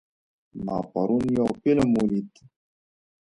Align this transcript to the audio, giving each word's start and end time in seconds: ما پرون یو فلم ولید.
ما 0.65 0.77
پرون 0.91 1.25
یو 1.37 1.47
فلم 1.61 1.89
ولید. 1.97 2.31